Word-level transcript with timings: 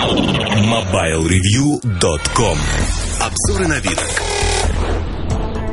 MobileReview.com 0.00 2.58
Обзоры 3.20 3.66
новинок 3.66 4.08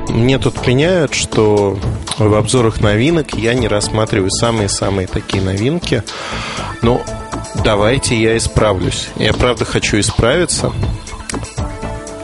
мне 0.09 0.39
тут 0.39 0.65
меняют, 0.65 1.13
что 1.13 1.77
в 2.17 2.33
обзорах 2.33 2.81
новинок 2.81 3.35
я 3.35 3.53
не 3.53 3.67
рассматриваю 3.67 4.31
самые-самые 4.31 5.07
такие 5.07 5.43
новинки. 5.43 6.01
Но 6.81 7.03
давайте 7.63 8.19
я 8.19 8.35
исправлюсь. 8.35 9.09
Я 9.17 9.33
правда 9.33 9.63
хочу 9.63 9.99
исправиться. 9.99 10.73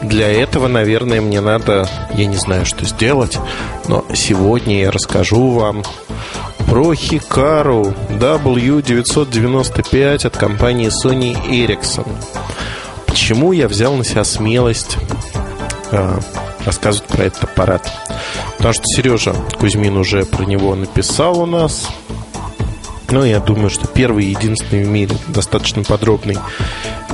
Для 0.02 0.30
этого, 0.30 0.66
наверное, 0.66 1.20
мне 1.20 1.40
надо, 1.40 1.88
я 2.14 2.26
не 2.26 2.36
знаю, 2.36 2.66
что 2.66 2.84
сделать, 2.84 3.38
но 3.86 4.04
сегодня 4.12 4.80
я 4.80 4.90
расскажу 4.90 5.50
вам 5.50 5.84
про 6.66 6.92
Hikaru 6.92 7.94
W995 8.10 10.26
от 10.26 10.36
компании 10.36 10.88
Sony 10.88 11.36
Ericsson. 11.48 12.06
Почему 13.06 13.52
я 13.52 13.68
взял 13.68 13.94
на 13.94 14.04
себя 14.04 14.24
смелость 14.24 14.98
э, 15.90 16.18
рассказывать 16.64 17.08
про 17.08 17.24
этот 17.24 17.44
аппарат? 17.44 17.90
Потому 18.56 18.74
что 18.74 18.84
Сережа 18.84 19.34
Кузьмин 19.58 19.96
уже 19.96 20.24
про 20.24 20.44
него 20.44 20.74
написал 20.74 21.40
у 21.40 21.46
нас. 21.46 21.88
Ну, 23.10 23.24
я 23.24 23.40
думаю, 23.40 23.70
что 23.70 23.86
первый 23.86 24.26
единственный 24.26 24.84
в 24.84 24.88
мире 24.88 25.16
достаточно 25.28 25.82
подробный 25.82 26.38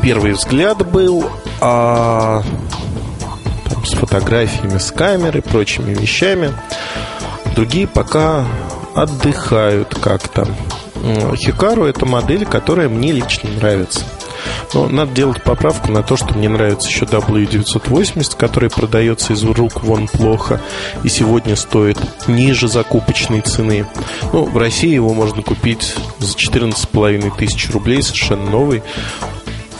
первый 0.03 0.33
взгляд 0.33 0.91
был. 0.91 1.31
А 1.61 2.43
там, 3.69 3.85
с 3.85 3.93
фотографиями 3.93 4.79
с 4.79 4.91
камеры, 4.91 5.43
прочими 5.43 5.95
вещами. 5.95 6.53
Другие 7.55 7.87
пока 7.87 8.47
отдыхают 8.95 9.95
как-то. 10.01 10.47
Хикару 11.35 11.85
это 11.85 12.05
модель, 12.07 12.45
которая 12.45 12.89
мне 12.89 13.13
лично 13.13 13.51
нравится. 13.51 14.05
Но 14.75 14.87
надо 14.89 15.13
делать 15.13 15.43
поправку 15.43 15.91
на 15.91 16.03
то, 16.03 16.17
что 16.17 16.35
мне 16.35 16.49
нравится 16.49 16.89
еще 16.89 17.05
W980, 17.05 18.37
который 18.37 18.71
продается 18.71 19.33
из 19.33 19.43
рук 19.43 19.83
вон 19.83 20.09
плохо 20.09 20.61
и 21.03 21.09
сегодня 21.09 21.57
стоит 21.57 21.99
ниже 22.29 22.69
закупочной 22.69 23.41
цены. 23.41 23.87
Ну, 24.33 24.45
в 24.45 24.57
России 24.57 24.95
его 24.95 25.13
можно 25.15 25.43
купить 25.43 25.95
за 26.19 26.37
14,5 26.37 27.37
тысяч 27.37 27.71
рублей, 27.71 28.03
совершенно 28.03 28.51
новый, 28.51 28.83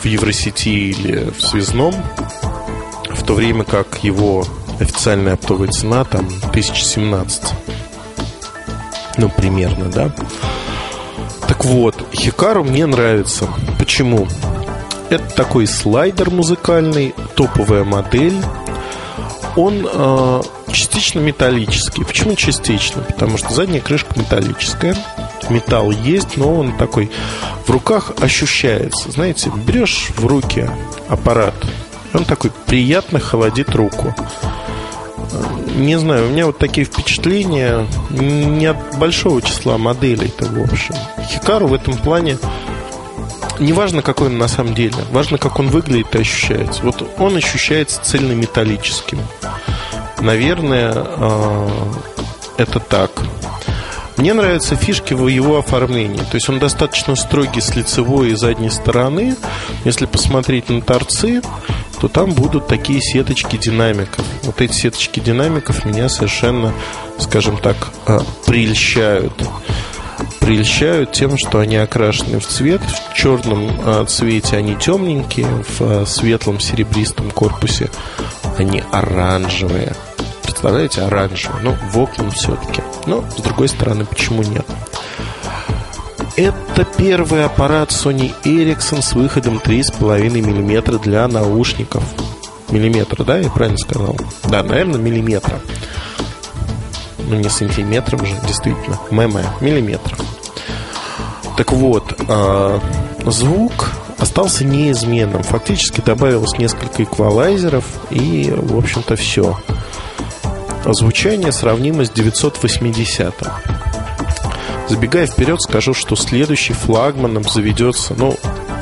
в 0.01 0.05
Евросети 0.05 0.69
или 0.69 1.29
в 1.29 1.41
Связном 1.41 1.93
в 3.09 3.23
то 3.23 3.35
время 3.35 3.63
как 3.63 4.03
его 4.03 4.45
официальная 4.79 5.33
оптовая 5.33 5.69
цена 5.69 6.03
там 6.03 6.27
1017. 6.49 7.43
Ну, 9.17 9.29
примерно, 9.29 9.89
да. 9.89 10.11
Так 11.47 11.65
вот, 11.65 11.95
Хикару 12.13 12.63
мне 12.63 12.85
нравится. 12.85 13.47
Почему? 13.77 14.27
Это 15.09 15.23
такой 15.35 15.67
слайдер 15.67 16.29
музыкальный, 16.29 17.13
топовая 17.35 17.83
модель. 17.83 18.39
Он 19.57 19.85
э, 19.91 20.41
частично 20.71 21.19
металлический. 21.19 22.05
Почему 22.05 22.35
частично? 22.35 23.01
Потому 23.01 23.37
что 23.37 23.53
задняя 23.53 23.81
крышка 23.81 24.17
металлическая. 24.17 24.95
Металл 25.49 25.91
есть, 25.91 26.37
но 26.37 26.53
он 26.53 26.77
такой 26.77 27.11
в 27.65 27.69
руках 27.69 28.13
ощущается. 28.21 29.11
Знаете, 29.11 29.51
берешь 29.65 30.09
в 30.15 30.25
руки 30.25 30.69
аппарат 31.09 31.55
он 32.13 32.25
такой 32.25 32.51
приятно 32.65 33.19
холодит 33.19 33.73
руку. 33.75 34.13
Не 35.75 35.97
знаю, 35.97 36.27
у 36.27 36.29
меня 36.29 36.45
вот 36.45 36.57
такие 36.57 36.85
впечатления 36.85 37.85
не 38.09 38.65
от 38.65 38.97
большого 38.97 39.41
числа 39.41 39.77
моделей-то, 39.77 40.45
в 40.45 40.61
общем. 40.61 40.95
Хикару 41.29 41.67
в 41.67 41.73
этом 41.73 41.97
плане 41.97 42.37
Неважно, 43.61 44.01
какой 44.01 44.27
он 44.27 44.39
на 44.39 44.47
самом 44.47 44.73
деле, 44.73 44.95
важно, 45.11 45.37
как 45.37 45.59
он 45.59 45.67
выглядит 45.67 46.15
и 46.15 46.21
ощущается. 46.21 46.81
Вот 46.81 47.07
он 47.19 47.37
ощущается 47.37 48.01
цельнометаллическим. 48.01 49.19
Наверное, 50.19 50.91
а, 50.95 51.69
это 52.57 52.79
так. 52.79 53.11
Мне 54.17 54.33
нравятся 54.33 54.75
фишки 54.75 55.13
в 55.13 55.27
его 55.27 55.59
оформлении. 55.59 56.17
То 56.17 56.35
есть 56.35 56.49
он 56.49 56.57
достаточно 56.57 57.15
строгий 57.15 57.61
с 57.61 57.75
лицевой 57.75 58.31
и 58.31 58.35
задней 58.35 58.71
стороны. 58.71 59.35
Если 59.85 60.07
посмотреть 60.07 60.69
на 60.69 60.81
торцы, 60.81 61.41
то 62.01 62.07
там 62.07 62.31
будут 62.31 62.67
такие 62.67 62.99
сеточки 62.99 63.57
динамиков. 63.57 64.25
Вот 64.41 64.59
эти 64.59 64.73
сеточки 64.73 65.19
динамиков 65.19 65.85
меня 65.85 66.09
совершенно, 66.09 66.73
скажем 67.19 67.57
так, 67.57 67.75
а, 68.07 68.21
прельщают 68.47 69.33
прельщают 70.39 71.11
тем, 71.11 71.37
что 71.37 71.59
они 71.59 71.75
окрашены 71.75 72.39
в 72.39 72.47
цвет. 72.47 72.81
В 72.81 73.13
черном 73.13 73.69
а, 73.85 74.05
цвете 74.05 74.57
они 74.57 74.75
темненькие, 74.75 75.45
в 75.45 75.81
а, 75.81 76.05
светлом 76.07 76.59
серебристом 76.59 77.29
корпусе 77.29 77.91
они 78.57 78.83
оранжевые. 78.91 79.95
Представляете, 80.41 81.01
оранжевые. 81.01 81.61
Ну, 81.61 81.77
в 81.91 81.99
окна 81.99 82.31
все-таки. 82.31 82.81
Но, 83.05 83.23
с 83.37 83.41
другой 83.41 83.69
стороны, 83.69 84.05
почему 84.05 84.41
нет? 84.41 84.65
Это 86.37 86.85
первый 86.97 87.45
аппарат 87.45 87.89
Sony 87.89 88.33
Ericsson 88.43 89.01
с 89.01 89.13
выходом 89.13 89.57
3,5 89.57 90.29
мм 90.29 90.99
для 90.99 91.27
наушников. 91.27 92.03
Миллиметра, 92.69 93.23
да, 93.25 93.37
я 93.37 93.49
правильно 93.49 93.77
сказал? 93.77 94.15
Да, 94.49 94.63
наверное, 94.63 94.99
миллиметра. 94.99 95.59
Ну, 97.17 97.35
не 97.35 97.49
сантиметров 97.49 98.25
же, 98.25 98.33
действительно. 98.47 98.97
ММ, 99.11 99.39
миллиметра. 99.59 100.15
Так 101.57 101.73
вот, 101.73 102.15
э, 102.17 102.79
звук 103.25 103.91
остался 104.17 104.63
неизменным. 104.63 105.43
Фактически 105.43 105.99
добавилось 105.99 106.57
несколько 106.57 107.03
эквалайзеров 107.03 107.85
и, 108.09 108.53
в 108.55 108.77
общем-то, 108.77 109.17
все. 109.17 109.59
Звучание 110.85 111.51
сравнимо 111.51 112.05
с 112.05 112.09
980. 112.09 113.33
Забегая 114.91 115.25
вперед, 115.25 115.61
скажу, 115.61 115.93
что 115.93 116.17
следующий 116.17 116.73
флагманом 116.73 117.45
заведется, 117.45 118.13
ну, 118.17 118.35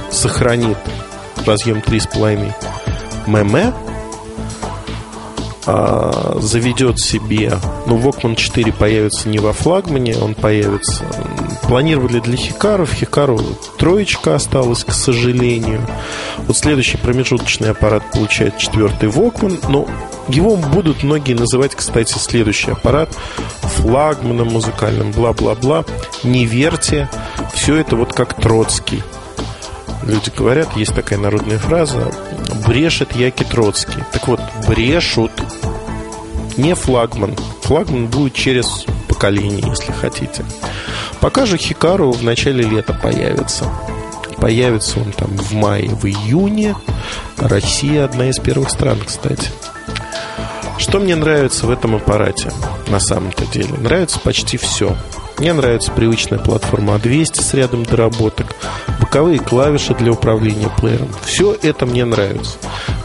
сохранит 0.09 0.79
разъем 1.45 1.83
3,5 1.85 2.51
мм, 3.27 3.75
а, 5.67 6.39
заведет 6.41 6.99
себе, 6.99 7.53
ну, 7.85 7.99
Walkman 7.99 8.35
4 8.35 8.73
появится 8.73 9.29
не 9.29 9.37
во 9.37 9.53
флагмане, 9.53 10.17
он 10.17 10.33
появится. 10.33 11.05
Планировали 11.67 12.19
для 12.21 12.37
Хикаров, 12.37 12.91
Хикару 12.91 13.39
троечка 13.77 14.33
осталась, 14.33 14.83
к 14.83 14.93
сожалению. 14.93 15.85
Вот 16.47 16.57
следующий 16.57 16.97
промежуточный 16.97 17.69
аппарат 17.69 18.01
получает 18.11 18.57
четвертый 18.57 19.09
Walkman, 19.09 19.63
но 19.69 19.87
его 20.29 20.55
будут 20.55 21.03
многие 21.03 21.33
называть, 21.33 21.75
кстати, 21.75 22.17
следующий 22.17 22.71
аппарат 22.71 23.09
флагманом 23.61 24.49
музыкальным, 24.49 25.11
бла-бла-бла. 25.11 25.85
Не 26.23 26.45
верьте, 26.45 27.09
все 27.53 27.75
это 27.75 27.95
вот 27.95 28.13
как 28.13 28.39
Троцкий. 28.39 29.03
Люди 30.03 30.31
говорят, 30.35 30.75
есть 30.77 30.95
такая 30.95 31.19
народная 31.19 31.57
фраза 31.57 32.11
«брешет 32.65 33.15
Яки 33.15 33.43
Троцкий». 33.43 34.03
Так 34.11 34.27
вот, 34.27 34.39
брешут 34.67 35.31
не 36.57 36.73
флагман. 36.75 37.35
Флагман 37.63 38.07
будет 38.07 38.33
через 38.33 38.85
поколение, 39.07 39.63
если 39.67 39.91
хотите. 39.91 40.45
Пока 41.19 41.45
же 41.45 41.57
Хикару 41.57 42.11
в 42.11 42.23
начале 42.23 42.63
лета 42.63 42.93
появится. 42.93 43.65
Появится 44.37 44.99
он 44.99 45.11
там 45.11 45.35
в 45.35 45.53
мае, 45.53 45.89
в 45.89 46.05
июне. 46.05 46.75
Россия 47.37 48.05
одна 48.05 48.29
из 48.29 48.39
первых 48.39 48.69
стран, 48.69 48.99
кстати. 49.05 49.49
Что 50.79 50.99
мне 50.99 51.15
нравится 51.15 51.67
в 51.67 51.71
этом 51.71 51.97
аппарате 51.97 52.51
на 52.87 52.99
самом-то 52.99 53.45
деле? 53.45 53.73
Нравится 53.77 54.17
почти 54.19 54.55
все. 54.57 54.95
Мне 55.37 55.51
нравится 55.51 55.91
привычная 55.91 56.39
платформа 56.39 56.95
А200 56.95 57.41
с 57.41 57.53
рядом 57.53 57.83
доработок, 57.83 58.55
боковые 58.99 59.39
клавиши 59.39 59.93
для 59.93 60.13
управления 60.13 60.69
плеером. 60.77 61.09
Все 61.23 61.55
это 61.61 61.85
мне 61.85 62.05
нравится. 62.05 62.57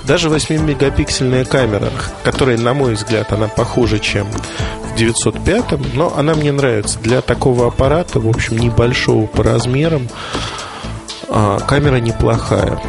Даже 0.04 0.28
8-мегапиксельная 0.28 1.44
камера, 1.44 1.90
которая, 2.22 2.58
на 2.58 2.74
мой 2.74 2.94
взгляд, 2.94 3.32
она 3.32 3.48
похуже, 3.48 3.98
чем 3.98 4.28
в 4.30 4.96
905, 4.96 5.94
но 5.94 6.12
она 6.16 6.34
мне 6.34 6.52
нравится. 6.52 7.00
Для 7.00 7.22
такого 7.22 7.66
аппарата, 7.66 8.20
в 8.20 8.28
общем, 8.28 8.56
небольшого 8.56 9.26
по 9.26 9.42
размерам, 9.42 10.08
а, 11.28 11.58
камера 11.60 11.96
неплохая. 11.96 12.80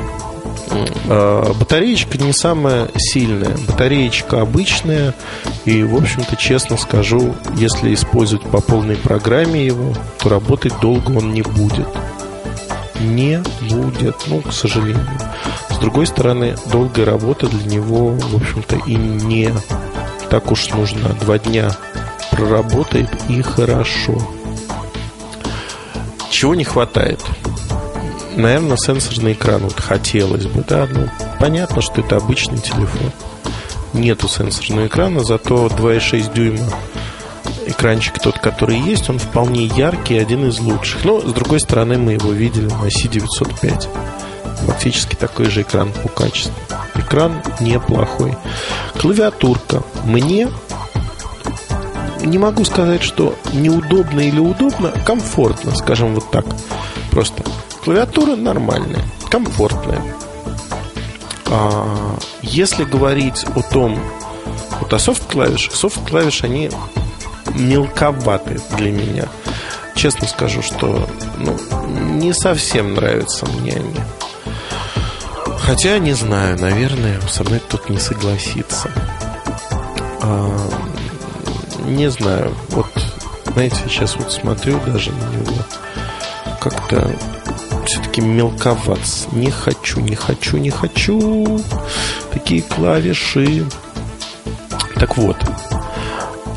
А, 1.07 1.53
батареечка 1.53 2.17
не 2.17 2.33
самая 2.33 2.89
сильная. 2.97 3.55
Батареечка 3.67 4.41
обычная. 4.41 5.13
И, 5.65 5.83
в 5.83 5.95
общем-то, 5.95 6.35
честно 6.35 6.77
скажу, 6.77 7.35
если 7.55 7.93
использовать 7.93 8.43
по 8.43 8.61
полной 8.61 8.95
программе 8.95 9.65
его, 9.65 9.93
то 10.19 10.29
работать 10.29 10.73
долго 10.81 11.11
он 11.11 11.33
не 11.33 11.41
будет. 11.41 11.87
Не 12.99 13.43
будет, 13.69 14.15
ну, 14.27 14.41
к 14.41 14.53
сожалению. 14.53 15.07
С 15.69 15.77
другой 15.77 16.07
стороны, 16.07 16.55
долгая 16.71 17.05
работа 17.05 17.47
для 17.47 17.65
него, 17.65 18.11
в 18.11 18.35
общем-то, 18.35 18.77
и 18.87 18.95
не 18.95 19.51
так 20.29 20.51
уж 20.51 20.69
нужна. 20.69 21.09
Два 21.21 21.37
дня 21.37 21.71
проработает 22.31 23.09
и 23.29 23.41
хорошо. 23.41 24.17
Чего 26.29 26.55
не 26.55 26.63
хватает? 26.63 27.21
Наверное, 28.35 28.77
сенсорный 28.77 29.33
экран 29.33 29.61
вот 29.63 29.79
хотелось 29.79 30.45
бы, 30.45 30.63
да, 30.67 30.87
ну, 30.89 31.09
понятно, 31.39 31.81
что 31.81 32.01
это 32.01 32.17
обычный 32.17 32.59
телефон. 32.59 33.11
Нету 33.93 34.27
сенсорного 34.27 34.87
экрана, 34.87 35.23
зато 35.23 35.67
2,6 35.67 36.33
дюйма 36.33 36.69
экранчик 37.67 38.19
тот, 38.19 38.39
который 38.39 38.79
есть, 38.79 39.09
он 39.09 39.19
вполне 39.19 39.65
яркий, 39.65 40.17
один 40.17 40.47
из 40.47 40.59
лучших. 40.59 41.03
Но, 41.03 41.19
с 41.19 41.33
другой 41.33 41.59
стороны, 41.59 41.97
мы 41.97 42.13
его 42.13 42.31
видели 42.31 42.67
на 42.67 42.87
C905. 42.87 43.87
Фактически 44.67 45.15
такой 45.15 45.45
же 45.45 45.61
экран 45.61 45.91
по 45.91 46.09
качеству. 46.09 46.53
Экран 46.95 47.41
неплохой. 47.59 48.35
Клавиатурка. 48.99 49.83
Мне 50.03 50.49
не 52.23 52.37
могу 52.37 52.65
сказать, 52.65 53.03
что 53.03 53.35
неудобно 53.53 54.21
или 54.21 54.39
удобно, 54.39 54.91
комфортно, 55.05 55.75
скажем 55.75 56.15
вот 56.15 56.31
так. 56.31 56.45
Просто 57.11 57.43
клавиатура 57.85 58.35
нормальная, 58.35 59.03
комфортная. 59.29 60.01
А 61.45 62.17
если 62.41 62.83
говорить 62.83 63.45
о 63.55 63.61
том, 63.61 63.99
вот 64.81 64.91
о 64.91 64.97
софт-клавишах, 64.97 65.75
софт-клавиш, 65.75 66.43
они 66.43 66.71
мелковаты 67.53 68.59
для 68.75 68.91
меня. 68.91 69.27
Честно 69.93 70.27
скажу, 70.27 70.63
что 70.63 71.07
ну, 71.37 71.57
не 71.87 72.33
совсем 72.33 72.95
нравятся 72.95 73.45
мне 73.45 73.73
они. 73.73 73.99
Хотя, 75.59 75.99
не 75.99 76.13
знаю, 76.13 76.59
наверное, 76.59 77.21
со 77.29 77.43
мной 77.43 77.61
тут 77.69 77.89
не 77.89 77.99
согласится. 77.99 78.89
А, 80.21 80.69
не 81.85 82.09
знаю, 82.09 82.55
вот, 82.69 82.87
знаете, 83.53 83.77
сейчас 83.87 84.15
вот 84.15 84.31
смотрю 84.31 84.79
даже 84.87 85.11
на 85.11 85.23
него. 85.35 85.55
Как-то 86.59 87.15
все-таки 87.85 88.21
мелковат. 88.21 88.99
Не 89.31 89.49
хочу, 89.49 89.99
не 89.99 90.15
хочу, 90.15 90.57
не 90.57 90.69
хочу. 90.69 91.59
Такие 92.33 92.61
клавиши. 92.61 93.65
Так 94.95 95.17
вот, 95.17 95.37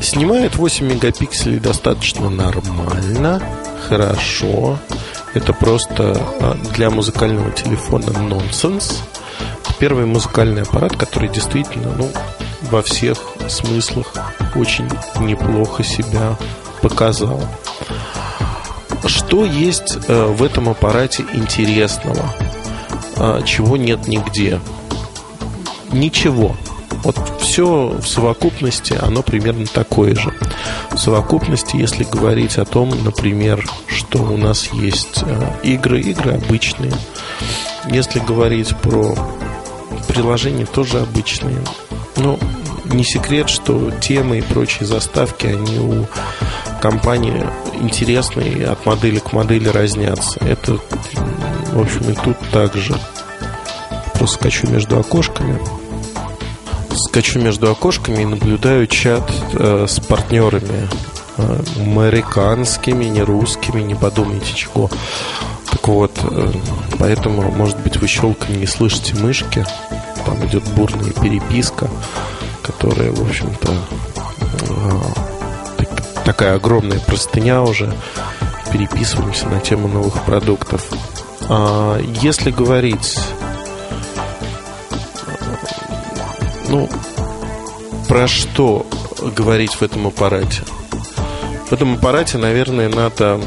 снимает 0.01 0.55
8 0.55 0.87
мегапикселей 0.87 1.59
достаточно 1.59 2.29
нормально, 2.29 3.41
хорошо. 3.87 4.79
Это 5.33 5.53
просто 5.53 6.17
а, 6.39 6.57
для 6.73 6.89
музыкального 6.89 7.51
телефона 7.51 8.11
нонсенс. 8.19 9.03
Первый 9.77 10.05
музыкальный 10.05 10.63
аппарат, 10.63 10.95
который 10.95 11.29
действительно, 11.29 11.93
ну, 11.95 12.09
во 12.71 12.81
всех 12.81 13.17
смыслах 13.47 14.13
очень 14.55 14.89
неплохо 15.19 15.83
себя 15.83 16.35
показал. 16.81 17.41
Что 19.05 19.45
есть 19.45 19.97
э, 20.07 20.25
в 20.25 20.43
этом 20.43 20.69
аппарате 20.69 21.25
интересного, 21.33 22.33
а, 23.17 23.41
чего 23.43 23.77
нет 23.77 24.07
нигде? 24.07 24.59
Ничего. 25.91 26.55
Вот 27.03 27.17
все 27.39 27.97
в 27.99 28.05
совокупности, 28.07 28.97
оно 29.01 29.21
примерно 29.21 29.65
такое 29.65 30.15
же. 30.15 30.33
В 30.91 30.97
совокупности, 30.97 31.75
если 31.77 32.03
говорить 32.03 32.57
о 32.57 32.65
том, 32.65 32.89
например, 33.03 33.65
что 33.87 34.19
у 34.19 34.37
нас 34.37 34.69
есть 34.73 35.23
э, 35.23 35.51
игры, 35.63 36.01
игры 36.01 36.33
обычные. 36.33 36.93
Если 37.89 38.19
говорить 38.19 38.75
про 38.77 39.15
приложения, 40.07 40.65
тоже 40.65 40.99
обычные. 40.99 41.59
Не 42.89 43.03
секрет, 43.03 43.49
что 43.49 43.91
темы 43.91 44.39
и 44.39 44.41
прочие 44.41 44.85
заставки, 44.85 45.47
они 45.47 45.79
у 45.79 46.05
компании 46.81 47.45
интересные, 47.79 48.67
от 48.67 48.85
модели 48.85 49.19
к 49.19 49.31
модели 49.31 49.69
разнятся. 49.69 50.39
Это, 50.41 50.79
в 51.71 51.81
общем, 51.81 52.09
и 52.11 52.15
тут 52.15 52.37
также. 52.51 52.95
Просто 54.13 54.35
скачу 54.35 54.67
между 54.67 54.99
окошками 54.99 55.59
скачу 56.99 57.39
между 57.39 57.71
окошками 57.71 58.21
и 58.21 58.25
наблюдаю 58.25 58.87
чат 58.87 59.31
э, 59.53 59.85
с 59.87 59.99
партнерами 59.99 60.87
э, 61.37 61.59
американскими, 61.77 63.05
не 63.05 63.21
русскими, 63.21 63.81
не 63.81 63.95
подумайте 63.95 64.53
чего. 64.53 64.89
Так 65.71 65.87
вот, 65.87 66.11
э, 66.23 66.51
поэтому, 66.97 67.51
может 67.51 67.79
быть, 67.79 67.97
вы 67.97 68.07
щелками 68.07 68.57
не 68.57 68.67
слышите 68.67 69.15
мышки. 69.15 69.65
Там 70.25 70.45
идет 70.45 70.63
бурная 70.75 71.11
переписка, 71.11 71.89
которая, 72.71 73.11
в 73.11 73.21
общем-то, 73.21 73.71
э, 74.69 75.01
так, 75.77 76.23
такая 76.23 76.55
огромная 76.55 76.99
простыня 76.99 77.63
уже. 77.63 77.93
Переписываемся 78.71 79.47
на 79.47 79.59
тему 79.59 79.87
новых 79.87 80.23
продуктов. 80.23 80.85
А 81.49 81.99
если 82.21 82.51
говорить 82.51 83.17
Ну, 86.69 86.87
про 88.07 88.27
что 88.27 88.85
говорить 89.35 89.71
в 89.71 89.81
этом 89.81 90.05
аппарате? 90.05 90.61
В 91.67 91.73
этом 91.73 91.95
аппарате, 91.95 92.37
наверное, 92.37 92.89
надо 92.89 93.41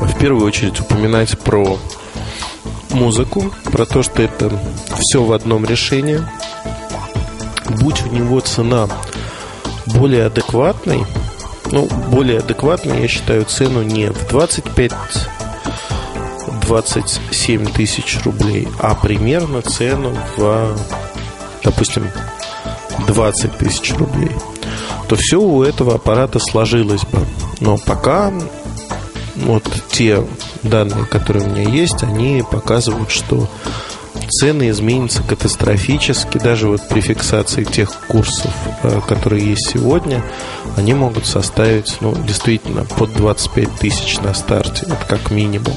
в 0.00 0.18
первую 0.20 0.46
очередь 0.46 0.78
упоминать 0.78 1.36
про 1.40 1.80
музыку, 2.90 3.52
про 3.64 3.86
то, 3.86 4.04
что 4.04 4.22
это 4.22 4.52
все 5.00 5.24
в 5.24 5.32
одном 5.32 5.64
решении. 5.64 6.20
Будь 7.82 8.02
у 8.04 8.08
него 8.08 8.40
цена 8.40 8.88
более 9.86 10.26
адекватной, 10.26 11.04
ну, 11.70 11.86
более 12.08 12.38
адекватной, 12.38 13.02
я 13.02 13.08
считаю, 13.08 13.44
цену 13.44 13.82
не 13.82 14.10
в 14.10 14.28
25 14.28 14.92
27 16.66 17.66
тысяч 17.66 18.18
рублей, 18.24 18.68
а 18.78 18.94
примерно 18.94 19.62
цену 19.62 20.16
в 20.36 20.76
допустим, 21.62 22.08
20 23.06 23.58
тысяч 23.58 23.94
рублей, 23.94 24.32
то 25.08 25.16
все 25.16 25.40
у 25.40 25.62
этого 25.62 25.94
аппарата 25.94 26.38
сложилось 26.38 27.04
бы. 27.04 27.26
Но 27.60 27.78
пока 27.78 28.32
вот 29.36 29.64
те 29.90 30.24
данные, 30.62 31.06
которые 31.06 31.46
у 31.46 31.50
меня 31.50 31.68
есть, 31.68 32.02
они 32.02 32.44
показывают, 32.48 33.10
что 33.10 33.48
цены 34.28 34.70
изменятся 34.70 35.22
катастрофически. 35.22 36.38
Даже 36.38 36.68
вот 36.68 36.86
при 36.88 37.00
фиксации 37.00 37.64
тех 37.64 37.90
курсов, 38.08 38.52
э, 38.82 39.00
которые 39.06 39.50
есть 39.50 39.70
сегодня, 39.72 40.22
они 40.76 40.94
могут 40.94 41.26
составить, 41.26 41.96
ну, 42.00 42.14
действительно, 42.14 42.84
под 42.84 43.12
25 43.14 43.76
тысяч 43.76 44.18
на 44.20 44.34
старте. 44.34 44.86
Это 44.86 45.04
как 45.08 45.30
минимум. 45.30 45.74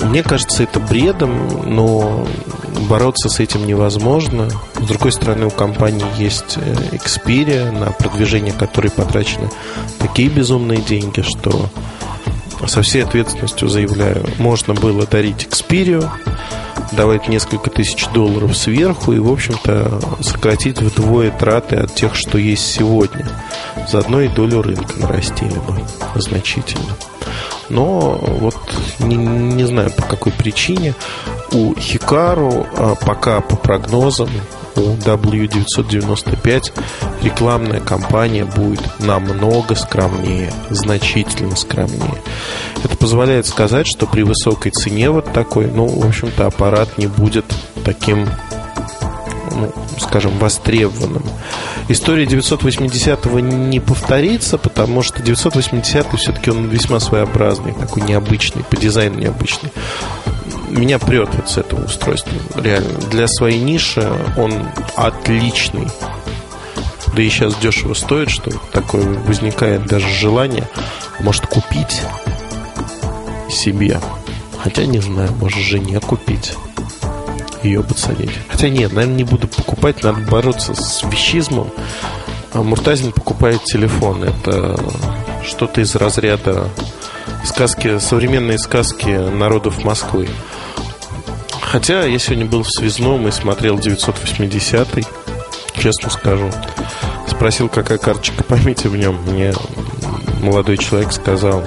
Мне 0.00 0.22
кажется, 0.22 0.64
это 0.64 0.80
бредом, 0.80 1.62
но 1.64 2.26
бороться 2.88 3.28
с 3.28 3.38
этим 3.38 3.66
невозможно. 3.66 4.48
С 4.74 4.86
другой 4.86 5.12
стороны, 5.12 5.46
у 5.46 5.50
компании 5.50 6.06
есть 6.18 6.56
э, 6.56 6.96
Xperia, 6.96 7.70
на 7.70 7.92
продвижение 7.92 8.52
которой 8.52 8.90
потрачены 8.90 9.48
такие 9.98 10.28
безумные 10.28 10.80
деньги, 10.80 11.22
что 11.22 11.70
со 12.66 12.82
всей 12.82 13.04
ответственностью 13.04 13.68
заявляю, 13.68 14.24
можно 14.38 14.74
было 14.74 15.06
дарить 15.06 15.48
Xperia, 15.50 16.08
давать 16.92 17.28
несколько 17.28 17.70
тысяч 17.70 18.06
долларов 18.08 18.56
сверху 18.56 19.12
и, 19.12 19.18
в 19.18 19.30
общем-то, 19.30 20.00
сократить 20.20 20.80
вдвое 20.80 21.30
траты 21.30 21.76
от 21.76 21.94
тех, 21.94 22.14
что 22.14 22.38
есть 22.38 22.70
сегодня. 22.70 23.26
Заодно 23.90 24.20
и 24.20 24.28
долю 24.28 24.62
рынка 24.62 24.98
нарастили 24.98 25.58
бы 25.58 25.80
значительно. 26.14 26.96
Но 27.68 28.18
вот 28.22 28.56
не, 28.98 29.16
не 29.16 29.64
знаю 29.64 29.90
по 29.92 30.02
какой 30.02 30.32
причине 30.32 30.94
у 31.52 31.74
Хикару 31.74 32.66
а, 32.76 32.94
пока 32.94 33.40
по 33.40 33.56
прогнозам 33.56 34.28
у 34.76 34.80
W995 34.80 36.72
рекламная 37.22 37.80
кампания 37.80 38.44
будет 38.44 38.82
намного 39.00 39.74
скромнее, 39.74 40.52
значительно 40.70 41.56
скромнее. 41.56 42.22
Это 42.82 42.91
позволяет 43.02 43.48
сказать, 43.48 43.88
что 43.88 44.06
при 44.06 44.22
высокой 44.22 44.70
цене 44.70 45.10
вот 45.10 45.32
такой, 45.32 45.66
ну, 45.66 45.86
в 45.88 46.06
общем-то, 46.06 46.46
аппарат 46.46 46.98
не 46.98 47.08
будет 47.08 47.44
таким 47.84 48.28
ну, 49.50 49.72
скажем, 49.98 50.38
востребованным. 50.38 51.24
История 51.88 52.26
980-го 52.26 53.40
не 53.40 53.80
повторится, 53.80 54.56
потому 54.56 55.02
что 55.02 55.20
980-й 55.20 56.16
все-таки 56.16 56.50
он 56.52 56.68
весьма 56.68 57.00
своеобразный, 57.00 57.72
такой 57.72 58.04
необычный, 58.04 58.62
по 58.62 58.76
дизайну 58.76 59.18
необычный. 59.18 59.72
Меня 60.68 61.00
прет 61.00 61.28
вот 61.34 61.50
с 61.50 61.58
этого 61.58 61.84
устройства, 61.84 62.32
реально. 62.54 63.00
Для 63.10 63.26
своей 63.26 63.58
ниши 63.58 64.08
он 64.36 64.54
отличный. 64.94 65.88
Да 67.16 67.20
и 67.20 67.28
сейчас 67.28 67.56
дешево 67.56 67.94
стоит, 67.94 68.30
что 68.30 68.52
такое 68.70 69.02
возникает 69.02 69.86
даже 69.86 70.08
желание, 70.08 70.68
может, 71.18 71.46
купить 71.46 72.00
себе. 73.52 74.00
Хотя 74.62 74.84
не 74.86 75.00
знаю, 75.00 75.32
может, 75.40 75.58
жене 75.58 76.00
купить 76.00 76.54
ее 77.62 77.82
подсадить. 77.82 78.30
Хотя 78.48 78.68
нет, 78.68 78.92
наверное, 78.92 79.16
не 79.18 79.24
буду 79.24 79.48
покупать, 79.48 80.02
надо 80.02 80.20
бороться 80.20 80.74
с 80.74 81.02
вещизмом. 81.04 81.70
А 82.52 82.62
Муртазин 82.62 83.12
покупает 83.12 83.64
телефон. 83.64 84.24
Это 84.24 84.78
что-то 85.44 85.80
из 85.80 85.94
разряда 85.94 86.68
сказки, 87.44 87.98
современные 87.98 88.58
сказки 88.58 89.08
народов 89.08 89.84
Москвы. 89.84 90.28
Хотя 91.60 92.04
я 92.04 92.18
сегодня 92.18 92.44
был 92.44 92.62
в 92.64 92.70
Связном 92.70 93.26
и 93.28 93.30
смотрел 93.30 93.78
980-й, 93.78 95.06
честно 95.80 96.10
скажу. 96.10 96.50
Спросил, 97.26 97.68
какая 97.68 97.98
карточка 97.98 98.44
памяти 98.48 98.88
в 98.88 98.96
нем. 98.96 99.18
Мне 99.26 99.54
молодой 100.42 100.76
человек 100.76 101.12
сказал, 101.12 101.64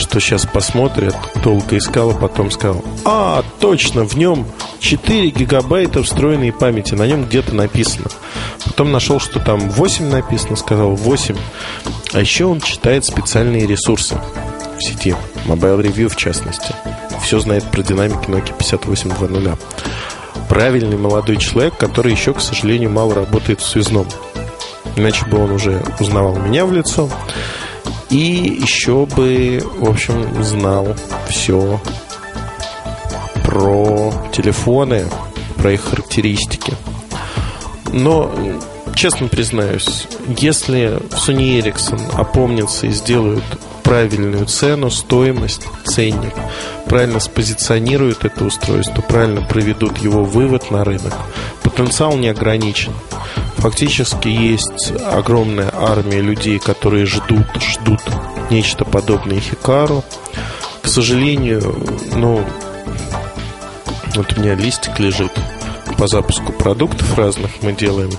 что 0.00 0.18
сейчас 0.18 0.46
посмотрят. 0.46 1.14
Долго 1.44 1.78
искал, 1.78 2.10
а 2.10 2.14
потом 2.14 2.50
сказал, 2.50 2.82
а, 3.04 3.44
точно, 3.60 4.04
в 4.04 4.16
нем 4.16 4.46
4 4.80 5.30
гигабайта 5.30 6.02
встроенной 6.02 6.52
памяти. 6.52 6.94
На 6.94 7.06
нем 7.06 7.24
где-то 7.24 7.54
написано. 7.54 8.08
Потом 8.64 8.90
нашел, 8.90 9.20
что 9.20 9.38
там 9.38 9.70
8 9.70 10.06
написано, 10.06 10.56
сказал 10.56 10.94
8. 10.96 11.36
А 12.12 12.20
еще 12.20 12.46
он 12.46 12.60
читает 12.60 13.04
специальные 13.04 13.66
ресурсы 13.66 14.18
в 14.78 14.82
сети. 14.82 15.14
Mobile 15.46 15.82
Review 15.82 16.08
в 16.08 16.16
частности. 16.16 16.74
Все 17.22 17.38
знает 17.38 17.64
про 17.70 17.82
динамики 17.82 18.28
Nokia 18.28 18.56
5820. 18.58 19.58
Правильный 20.48 20.96
молодой 20.96 21.36
человек, 21.36 21.76
который 21.76 22.12
еще, 22.12 22.34
к 22.34 22.40
сожалению, 22.40 22.90
мало 22.90 23.14
работает 23.14 23.60
в 23.60 23.68
связном. 23.68 24.06
Иначе 24.96 25.24
бы 25.26 25.38
он 25.38 25.52
уже 25.52 25.82
узнавал 26.00 26.36
меня 26.36 26.66
в 26.66 26.72
лицо. 26.72 27.08
И 28.10 28.58
еще 28.60 29.06
бы, 29.06 29.62
в 29.76 29.88
общем, 29.88 30.42
знал 30.42 30.96
все 31.28 31.80
про 33.44 34.12
телефоны, 34.32 35.04
про 35.56 35.72
их 35.72 35.82
характеристики. 35.82 36.74
Но, 37.92 38.32
честно 38.94 39.28
признаюсь, 39.28 40.06
если 40.38 41.00
Sony 41.10 41.60
Ericsson 41.60 42.00
опомнится 42.16 42.86
и 42.86 42.90
сделают 42.90 43.44
правильную 43.82 44.46
цену, 44.46 44.90
стоимость, 44.90 45.66
ценник, 45.84 46.34
правильно 46.86 47.18
спозиционируют 47.18 48.24
это 48.24 48.44
устройство, 48.44 49.00
правильно 49.02 49.42
проведут 49.42 49.98
его 49.98 50.24
вывод 50.24 50.70
на 50.70 50.84
рынок, 50.84 51.14
потенциал 51.62 52.16
не 52.16 52.28
ограничен. 52.28 52.92
Фактически 53.60 54.28
есть 54.28 54.92
огромная 55.12 55.70
армия 55.70 56.22
людей, 56.22 56.58
которые 56.58 57.04
ждут, 57.04 57.46
ждут 57.60 58.00
нечто 58.50 58.86
подобное 58.86 59.38
Хикару. 59.38 60.02
К 60.80 60.88
сожалению, 60.88 61.76
ну, 62.14 62.42
вот 64.14 64.32
у 64.36 64.40
меня 64.40 64.54
листик 64.54 64.98
лежит 64.98 65.32
по 65.98 66.06
запуску 66.06 66.52
продуктов 66.52 67.18
разных 67.18 67.50
мы 67.62 67.74
делаем 67.74 68.10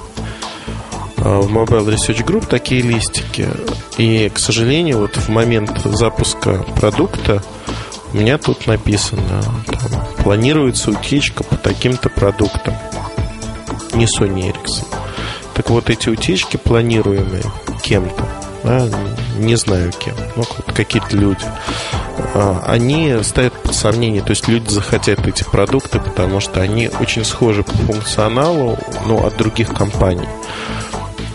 а, 1.17 1.41
в 1.41 1.51
Mobile 1.51 1.87
Research 1.87 2.23
Group 2.23 2.45
такие 2.47 2.83
листики. 2.83 3.49
И, 3.97 4.29
к 4.29 4.37
сожалению, 4.37 4.99
вот 4.99 5.15
в 5.15 5.29
момент 5.29 5.75
запуска 5.85 6.63
продукта 6.79 7.41
у 8.13 8.17
меня 8.17 8.37
тут 8.37 8.67
написано, 8.67 9.41
там, 9.65 10.05
планируется 10.23 10.91
утечка 10.91 11.43
по 11.43 11.55
таким-то 11.55 12.09
продуктам. 12.09 12.75
Не 13.93 14.05
Sony 14.05 14.53
Ericsson. 14.53 15.00
Так 15.53 15.69
вот, 15.69 15.89
эти 15.89 16.09
утечки 16.09 16.57
планируемые 16.57 17.43
кем-то, 17.83 18.25
да, 18.63 18.87
не 19.37 19.55
знаю 19.55 19.91
кем, 19.91 20.15
ну, 20.35 20.43
какие-то 20.73 21.15
люди, 21.17 21.45
а, 22.33 22.63
они 22.67 23.17
ставят 23.23 23.53
под 23.53 23.75
сомнение, 23.75 24.21
то 24.21 24.29
есть 24.29 24.47
люди 24.47 24.69
захотят 24.69 25.27
эти 25.27 25.43
продукты, 25.43 25.99
потому 25.99 26.39
что 26.39 26.61
они 26.61 26.89
очень 26.99 27.25
схожи 27.25 27.63
по 27.63 27.71
функционалу, 27.71 28.77
ну, 29.05 29.25
от 29.25 29.37
других 29.37 29.73
компаний. 29.73 30.27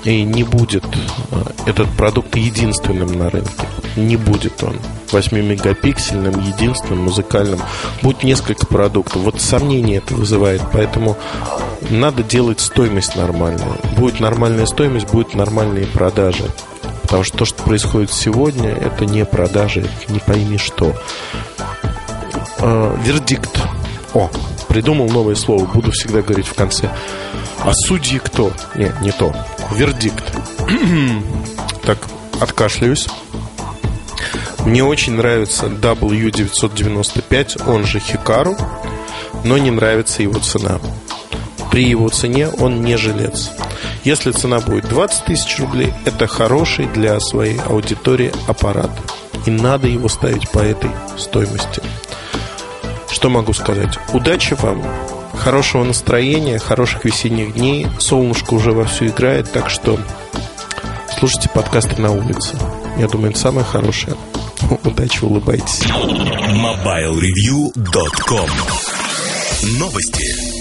И 0.05 0.23
не 0.23 0.45
будет 0.45 0.85
а, 1.33 1.53
этот 1.67 1.89
продукт 1.97 2.37
единственным 2.37 3.13
на 3.19 3.29
рынке. 3.29 3.67
Не 3.97 4.17
будет 4.17 4.63
он 4.63 4.79
8-мегапиксельным, 5.13 6.41
единственным, 6.41 7.05
музыкальным. 7.05 7.61
Будет 8.03 8.23
несколько 8.23 8.67
продуктов. 8.67 9.23
Вот 9.23 9.41
сомнение 9.41 9.99
это 9.99 10.15
вызывает. 10.15 10.63
Поэтому 10.73 11.17
надо 11.91 12.23
делать 12.23 12.61
стоимость 12.61 13.17
нормальную. 13.17 13.77
Будет 13.97 14.21
нормальная 14.21 14.67
стоимость, 14.67 15.09
будут 15.09 15.35
нормальные 15.35 15.87
продажи. 15.87 16.45
Потому 17.03 17.23
что 17.23 17.39
то, 17.39 17.45
что 17.45 17.63
происходит 17.63 18.13
сегодня, 18.13 18.71
это 18.71 19.07
не 19.07 19.25
продажи, 19.25 19.81
это 19.81 20.13
не 20.13 20.19
пойми 20.19 20.59
что. 20.59 20.93
Э, 22.59 22.97
вердикт. 23.05 23.61
О, 24.13 24.31
придумал 24.69 25.09
новое 25.09 25.35
слово, 25.37 25.67
буду 25.67 25.93
всегда 25.93 26.23
говорить 26.23 26.47
в 26.47 26.55
конце. 26.55 26.91
А 27.61 27.73
судьи 27.73 28.19
кто? 28.19 28.53
Не, 28.75 28.93
не 29.03 29.13
то. 29.13 29.35
Вердикт. 29.73 30.25
так, 31.85 31.99
откашляюсь. 32.41 33.07
Мне 34.67 34.83
очень 34.83 35.15
нравится 35.15 35.67
W995, 35.67 37.71
он 37.71 37.87
же 37.87 38.01
Хикару, 38.01 38.57
но 39.45 39.59
не 39.59 39.71
нравится 39.71 40.25
его 40.25 40.41
цена. 40.41 40.81
При 41.71 41.85
его 41.85 42.09
цене 42.09 42.49
он 42.49 42.83
не 42.83 42.97
жилец. 42.97 43.53
Если 44.03 44.33
цена 44.33 44.59
будет 44.59 44.89
20 44.89 45.27
тысяч 45.27 45.61
рублей, 45.61 45.95
это 46.05 46.27
хороший 46.27 46.87
для 46.87 47.21
своей 47.21 47.61
аудитории 47.61 48.33
аппарат. 48.49 48.91
И 49.47 49.53
надо 49.53 49.87
его 49.87 50.09
ставить 50.09 50.51
по 50.51 50.59
этой 50.59 50.91
стоимости. 51.17 51.81
Что 53.09 53.31
могу 53.31 53.53
сказать? 53.53 53.97
Удачи 54.13 54.55
вам, 54.55 54.83
хорошего 55.37 55.85
настроения, 55.85 56.59
хороших 56.59 57.05
весенних 57.05 57.55
дней. 57.55 57.87
Солнышко 58.01 58.55
уже 58.55 58.73
вовсю 58.73 59.07
играет, 59.07 59.53
так 59.53 59.71
что 59.71 59.97
слушайте 61.19 61.49
подкасты 61.51 62.03
на 62.03 62.11
улице. 62.11 62.57
Я 62.99 63.07
думаю, 63.07 63.31
это 63.31 63.39
самое 63.39 63.65
хорошее. 63.65 64.17
Удачи, 64.85 65.25
улыбайтесь. 65.25 65.83
MobileReview.com 65.83 68.51
Новости. 69.79 70.57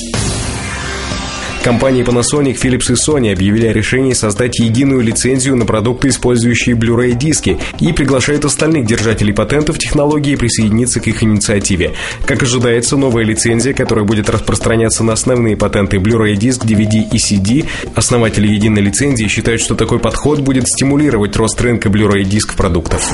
Компании 1.65 2.03
Panasonic, 2.03 2.61
Philips 2.61 2.91
и 2.91 2.93
Sony 2.93 3.33
объявили 3.33 3.65
о 3.65 3.73
решении 3.73 4.13
создать 4.13 4.59
единую 4.59 5.01
лицензию 5.01 5.55
на 5.55 5.65
продукты, 5.65 6.09
использующие 6.09 6.75
Blu-ray 6.75 7.13
диски, 7.13 7.57
и 7.79 7.91
приглашают 7.91 8.45
остальных 8.45 8.85
держателей 8.85 9.33
патентов 9.33 9.79
технологии 9.79 10.35
присоединиться 10.35 10.99
к 10.99 11.07
их 11.07 11.23
инициативе. 11.23 11.95
Как 12.27 12.43
ожидается, 12.43 12.97
новая 12.97 13.23
лицензия, 13.23 13.73
которая 13.73 14.05
будет 14.05 14.29
распространяться 14.29 15.03
на 15.03 15.13
основные 15.13 15.57
патенты 15.57 15.97
Blu-ray 15.97 16.35
диск, 16.35 16.65
DVD 16.65 17.01
и 17.11 17.17
CD, 17.17 17.65
основатели 17.95 18.47
единой 18.47 18.83
лицензии 18.83 19.25
считают, 19.25 19.59
что 19.59 19.73
такой 19.73 19.97
подход 19.97 20.41
будет 20.41 20.67
стимулировать 20.67 21.35
рост 21.35 21.59
рынка 21.59 21.89
Blu-ray 21.89 22.25
диск 22.25 22.53
продуктов. 22.53 23.09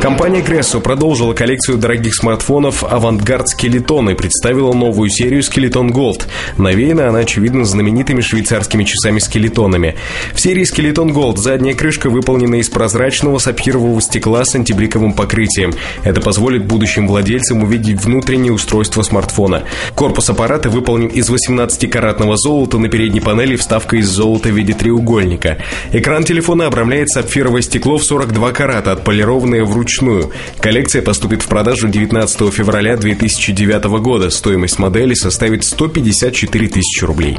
Компания 0.00 0.40
Gresso 0.40 0.80
продолжила 0.80 1.32
коллекцию 1.32 1.78
дорогих 1.78 2.14
смартфонов 2.14 2.84
Avantgarde 2.84 3.46
Skeleton 3.58 4.12
и 4.12 4.14
представила 4.14 4.72
новую 4.72 5.08
серию 5.08 5.40
Skeleton 5.40 5.88
Gold. 5.88 6.26
Навеяна 6.58 7.08
она, 7.08 7.20
очевидно, 7.20 7.64
знаменитыми 7.64 8.20
швейцарскими 8.20 8.84
часами-скелетонами. 8.84 9.96
В 10.34 10.40
серии 10.40 10.64
Skeleton 10.64 11.12
Gold 11.12 11.38
задняя 11.38 11.74
крышка 11.74 12.10
выполнена 12.10 12.56
из 12.56 12.68
прозрачного 12.68 13.38
сапфирового 13.38 14.00
стекла 14.02 14.44
с 14.44 14.54
антибриковым 14.54 15.14
покрытием. 15.14 15.72
Это 16.04 16.20
позволит 16.20 16.66
будущим 16.66 17.08
владельцам 17.08 17.62
увидеть 17.62 18.00
внутреннее 18.00 18.52
устройство 18.52 19.02
смартфона. 19.02 19.64
Корпус 19.94 20.28
аппарата 20.28 20.68
выполнен 20.68 21.08
из 21.08 21.30
18-каратного 21.30 22.36
золота 22.36 22.78
на 22.78 22.88
передней 22.88 23.20
панели 23.20 23.56
вставка 23.56 23.96
из 23.96 24.08
золота 24.08 24.50
в 24.50 24.52
виде 24.52 24.74
треугольника. 24.74 25.56
Экран 25.92 26.22
телефона 26.22 26.66
обрамляет 26.66 27.08
сапфировое 27.08 27.62
стекло 27.62 27.96
в 27.96 28.04
42 28.04 28.52
карата, 28.52 28.92
отполированное 28.92 29.64
вручную 29.64 29.85
вручную. 29.86 30.32
Коллекция 30.60 31.00
поступит 31.02 31.42
в 31.42 31.46
продажу 31.46 31.88
19 31.88 32.52
февраля 32.52 32.96
2009 32.96 33.84
года. 34.00 34.30
Стоимость 34.30 34.80
модели 34.80 35.14
составит 35.14 35.64
154 35.64 36.68
тысячи 36.68 37.04
рублей. 37.04 37.38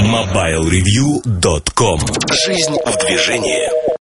MobileReview.com 0.00 2.00
Жизнь 2.46 2.76
в 2.84 3.06
движении. 3.06 3.88